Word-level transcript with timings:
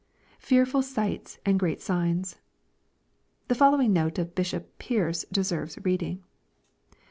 [Fearful 0.39 0.81
sights 0.81 1.37
and 1.45 1.59
great 1.59 1.79
signs,] 1.79 2.37
The 3.49 3.53
following 3.53 3.93
note 3.93 4.17
of 4.17 4.33
Bishop 4.33 4.79
Pearce 4.79 5.25
deserves 5.31 5.77
reading. 5.85 6.23